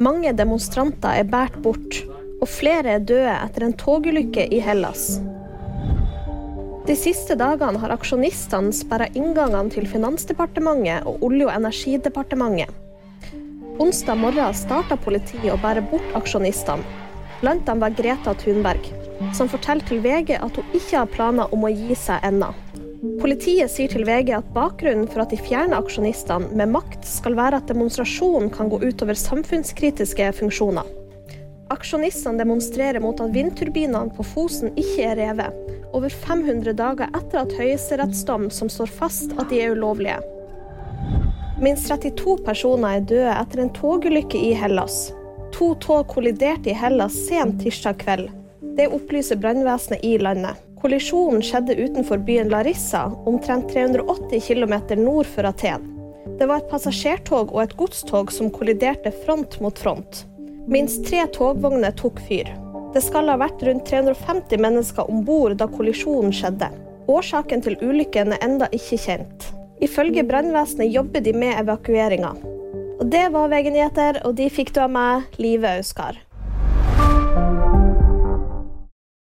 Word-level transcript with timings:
Mange 0.00 0.30
demonstranter 0.32 1.18
er 1.20 1.26
båret 1.28 1.58
bort, 1.60 1.96
og 2.40 2.48
flere 2.48 2.94
er 2.94 3.02
døde 3.04 3.34
etter 3.34 3.66
en 3.66 3.74
togulykke 3.76 4.46
i 4.48 4.60
Hellas. 4.64 5.18
De 6.88 6.94
siste 6.96 7.36
dagene 7.36 7.76
har 7.82 7.92
aksjonistene 7.92 8.72
sperra 8.72 9.10
inngangene 9.12 9.68
til 9.74 9.84
Finansdepartementet 9.90 11.04
og 11.04 11.20
Olje- 11.28 11.50
og 11.50 11.52
energidepartementet. 11.58 12.72
Onsdag 13.76 14.16
morgen 14.22 14.56
starta 14.56 14.96
politiet 14.96 15.52
å 15.52 15.60
bære 15.60 15.84
bort 15.92 16.16
aksjonistene. 16.16 17.04
Blant 17.44 17.68
dem 17.68 17.84
var 17.84 17.92
Greta 17.92 18.32
Thunberg, 18.40 18.88
som 19.36 19.52
forteller 19.52 19.84
til 19.84 20.00
VG 20.00 20.38
at 20.40 20.56
hun 20.56 20.76
ikke 20.80 20.96
har 20.96 21.12
planer 21.12 21.52
om 21.52 21.68
å 21.68 21.74
gi 21.76 21.92
seg 22.08 22.24
ennå. 22.24 22.54
Politiet 23.00 23.70
sier 23.72 23.88
til 23.88 24.04
VG 24.04 24.34
at 24.36 24.48
bakgrunnen 24.52 25.06
for 25.08 25.22
at 25.22 25.30
de 25.32 25.38
fjerner 25.40 25.78
aksjonistene 25.80 26.50
med 26.52 26.68
makt, 26.74 27.06
skal 27.08 27.36
være 27.38 27.62
at 27.62 27.70
demonstrasjonen 27.70 28.50
kan 28.52 28.68
gå 28.68 28.76
utover 28.82 29.16
samfunnskritiske 29.16 30.26
funksjoner. 30.36 30.84
Aksjonistene 31.72 32.42
demonstrerer 32.42 33.00
mot 33.00 33.22
at 33.24 33.32
vindturbinene 33.32 34.12
på 34.16 34.26
Fosen 34.34 34.74
ikke 34.76 35.06
er 35.08 35.16
revet, 35.22 35.56
over 35.96 36.12
500 36.12 36.76
dager 36.76 37.08
etter 37.16 37.40
at 37.40 37.56
høyesterettsdom 37.56 38.50
som 38.52 38.68
står 38.68 38.92
fast 39.00 39.32
at 39.38 39.48
de 39.48 39.62
er 39.64 39.72
ulovlige. 39.72 40.20
Minst 41.60 41.88
32 41.88 42.36
personer 42.44 42.98
er 42.98 43.08
døde 43.08 43.32
etter 43.32 43.64
en 43.64 43.72
togulykke 43.76 44.44
i 44.44 44.52
Hellas. 44.56 45.06
To 45.56 45.72
tog 45.80 46.08
kolliderte 46.12 46.72
i 46.72 46.76
Hellas 46.76 47.16
sent 47.30 47.62
tirsdag 47.64 47.96
kveld. 48.04 48.28
Det 48.76 48.92
opplyser 48.92 49.40
brannvesenet 49.40 50.04
i 50.04 50.18
landet. 50.20 50.69
Kollisjonen 50.80 51.42
skjedde 51.44 51.76
utenfor 51.76 52.18
byen 52.24 52.48
Larissa, 52.48 53.02
omtrent 53.28 53.68
380 53.72 54.40
km 54.40 54.74
nord 54.96 55.26
for 55.28 55.44
Aten. 55.44 55.84
Det 56.38 56.46
var 56.48 56.62
et 56.62 56.70
passasjertog 56.70 57.52
og 57.52 57.60
et 57.62 57.74
godstog 57.76 58.32
som 58.32 58.48
kolliderte 58.54 59.12
front 59.26 59.58
mot 59.60 59.76
front. 59.78 60.22
Minst 60.68 61.04
tre 61.08 61.26
togvogner 61.36 61.92
tok 62.00 62.22
fyr. 62.28 62.48
Det 62.94 63.02
skal 63.04 63.28
ha 63.28 63.36
vært 63.42 63.60
rundt 63.66 63.84
350 63.92 64.62
mennesker 64.64 65.10
om 65.12 65.20
bord 65.26 65.58
da 65.60 65.68
kollisjonen 65.68 66.32
skjedde. 66.32 66.70
Årsaken 67.12 67.66
til 67.66 67.76
ulykken 67.84 68.32
er 68.32 68.44
enda 68.46 68.70
ikke 68.72 68.98
kjent. 69.04 69.50
Ifølge 69.84 70.24
brannvesenet 70.24 70.92
jobber 70.94 71.20
de 71.20 71.36
med 71.36 71.60
evakueringa. 71.60 72.32
Og 73.00 73.06
det 73.12 73.26
var 73.36 73.52
VG 73.52 73.70
nyheter, 73.76 74.24
og 74.24 74.36
de 74.40 74.48
fikk 74.52 74.72
du 74.76 74.82
av 74.84 74.92
meg, 74.96 75.28
Live 75.40 75.76
Auskar. 75.76 76.16